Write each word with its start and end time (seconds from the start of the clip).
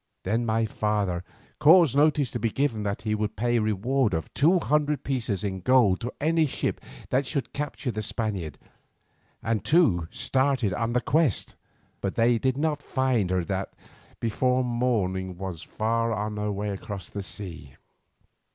Then 0.23 0.47
my 0.47 0.65
father 0.65 1.23
caused 1.59 1.95
notice 1.95 2.31
to 2.31 2.39
be 2.39 2.49
given 2.49 2.81
that 2.81 3.03
he 3.03 3.13
would 3.13 3.35
pay 3.35 3.59
reward 3.59 4.15
of 4.15 4.33
two 4.33 4.57
hundred 4.57 5.03
pieces 5.03 5.43
in 5.43 5.59
gold 5.59 5.99
to 5.99 6.11
any 6.19 6.47
ship 6.47 6.81
that 7.11 7.23
should 7.23 7.53
capture 7.53 7.91
the 7.91 8.01
Spaniard, 8.01 8.57
and 9.43 9.63
two 9.63 10.07
started 10.09 10.73
on 10.73 10.93
the 10.93 11.01
quest, 11.01 11.55
but 12.01 12.15
they 12.15 12.39
did 12.39 12.57
not 12.57 12.81
find 12.81 13.29
her 13.29 13.45
that 13.45 13.73
before 14.19 14.63
morning 14.63 15.37
was 15.37 15.61
far 15.61 16.11
on 16.13 16.37
her 16.37 16.51
way 16.51 16.71
across 16.71 17.07
the 17.07 17.21
sea. 17.21 17.75